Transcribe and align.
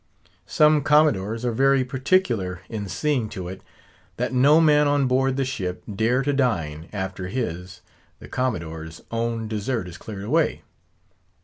Some 0.47 0.81
Commodores 0.81 1.45
are 1.45 1.51
very 1.51 1.83
particular 1.85 2.61
in 2.69 2.89
seeing 2.89 3.29
to 3.29 3.47
it, 3.47 3.61
that 4.17 4.33
no 4.33 4.59
man 4.59 4.87
on 4.87 5.05
board 5.05 5.37
the 5.37 5.45
ship 5.45 5.83
dare 5.95 6.23
to 6.23 6.33
dine 6.33 6.89
after 6.91 7.27
his 7.27 7.81
(the 8.17 8.27
Commodore's,) 8.27 9.01
own 9.11 9.47
dessert 9.47 9.87
is 9.87 9.99
cleared 9.99 10.23
away. 10.23 10.63